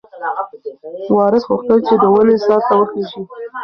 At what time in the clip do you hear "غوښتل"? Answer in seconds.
1.49-1.79